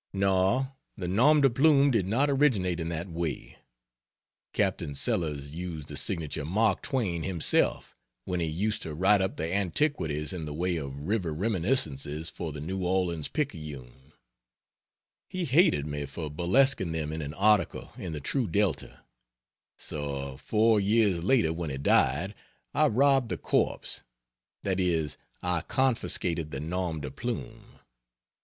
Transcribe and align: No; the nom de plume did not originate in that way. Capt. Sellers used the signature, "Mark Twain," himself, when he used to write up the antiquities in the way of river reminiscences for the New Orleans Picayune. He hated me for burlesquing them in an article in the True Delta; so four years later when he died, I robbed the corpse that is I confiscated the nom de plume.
No; 0.13 0.71
the 0.97 1.07
nom 1.07 1.41
de 1.41 1.49
plume 1.51 1.91
did 1.91 2.07
not 2.07 2.27
originate 2.27 2.79
in 2.79 2.89
that 2.89 3.07
way. 3.07 3.59
Capt. 4.51 4.81
Sellers 4.97 5.53
used 5.53 5.89
the 5.89 5.95
signature, 5.95 6.43
"Mark 6.43 6.81
Twain," 6.81 7.21
himself, 7.21 7.95
when 8.25 8.39
he 8.39 8.47
used 8.47 8.81
to 8.81 8.95
write 8.95 9.21
up 9.21 9.37
the 9.37 9.53
antiquities 9.53 10.33
in 10.33 10.45
the 10.45 10.55
way 10.55 10.75
of 10.77 11.07
river 11.07 11.31
reminiscences 11.31 12.31
for 12.31 12.51
the 12.51 12.59
New 12.59 12.83
Orleans 12.83 13.27
Picayune. 13.27 14.13
He 15.29 15.45
hated 15.45 15.85
me 15.85 16.07
for 16.07 16.31
burlesquing 16.31 16.93
them 16.93 17.13
in 17.13 17.21
an 17.21 17.35
article 17.35 17.91
in 17.95 18.11
the 18.11 18.19
True 18.19 18.47
Delta; 18.47 19.01
so 19.77 20.35
four 20.35 20.79
years 20.79 21.23
later 21.23 21.53
when 21.53 21.69
he 21.69 21.77
died, 21.77 22.33
I 22.73 22.87
robbed 22.87 23.29
the 23.29 23.37
corpse 23.37 24.01
that 24.63 24.79
is 24.79 25.17
I 25.43 25.61
confiscated 25.61 26.49
the 26.49 26.59
nom 26.59 27.01
de 27.01 27.11
plume. 27.11 27.77